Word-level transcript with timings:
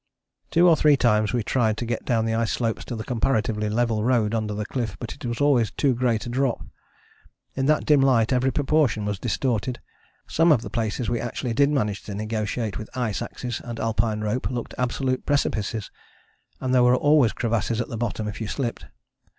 Two 0.49 0.67
or 0.67 0.75
three 0.75 0.97
times 0.97 1.31
we 1.31 1.43
tried 1.43 1.77
to 1.77 1.85
get 1.85 2.05
down 2.05 2.25
the 2.25 2.33
ice 2.33 2.51
slopes 2.51 2.83
to 2.85 2.95
the 2.95 3.03
comparatively 3.03 3.69
level 3.69 4.03
road 4.03 4.33
under 4.33 4.51
the 4.55 4.65
cliff, 4.65 4.97
but 4.99 5.13
it 5.13 5.23
was 5.27 5.39
always 5.39 5.69
too 5.69 5.93
great 5.93 6.25
a 6.25 6.29
drop. 6.29 6.65
In 7.53 7.67
that 7.67 7.85
dim 7.85 8.01
light 8.01 8.33
every 8.33 8.49
proportion 8.51 9.05
was 9.05 9.19
distorted; 9.19 9.79
some 10.25 10.51
of 10.51 10.63
the 10.63 10.71
places 10.71 11.07
we 11.07 11.19
actually 11.19 11.53
did 11.53 11.69
manage 11.69 12.01
to 12.05 12.15
negotiate 12.15 12.79
with 12.79 12.89
ice 12.97 13.21
axes 13.21 13.61
and 13.63 13.79
Alpine 13.79 14.21
rope 14.21 14.49
looked 14.49 14.73
absolute 14.75 15.23
precipices, 15.23 15.91
and 16.59 16.73
there 16.73 16.81
were 16.81 16.95
always 16.95 17.31
crevasses 17.31 17.79
at 17.79 17.87
the 17.89 17.95
bottom 17.95 18.27
if 18.27 18.41
you 18.41 18.47
slipped. 18.47 18.87